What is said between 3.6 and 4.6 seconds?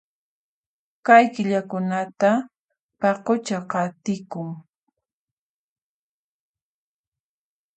qatikun